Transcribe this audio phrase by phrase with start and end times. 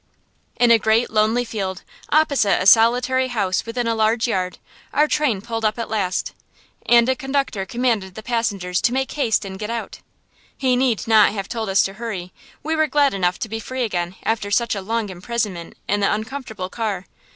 [0.55, 4.57] In a great lonely field, opposite a solitary house within a large yard,
[4.95, 6.33] our train pulled up at last,
[6.87, 9.99] and a conductor commanded the passengers to make haste and get out.
[10.57, 12.33] He need not have told us to hurry;
[12.63, 16.11] we were glad enough to be free again after such a long imprisonment in the
[16.11, 17.05] uncomfortable car.